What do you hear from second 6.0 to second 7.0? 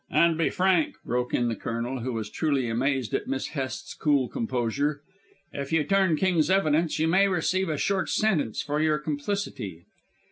King's evidence